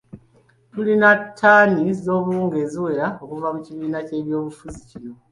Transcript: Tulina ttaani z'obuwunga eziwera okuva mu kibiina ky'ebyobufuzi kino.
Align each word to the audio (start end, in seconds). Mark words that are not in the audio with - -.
Tulina 0.71 1.09
ttaani 1.21 1.83
z'obuwunga 2.03 2.57
eziwera 2.65 3.07
okuva 3.23 3.47
mu 3.55 3.59
kibiina 3.65 3.99
ky'ebyobufuzi 4.07 4.79
kino. 4.89 5.13